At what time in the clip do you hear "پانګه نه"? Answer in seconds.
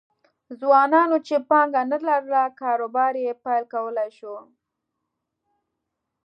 1.49-1.97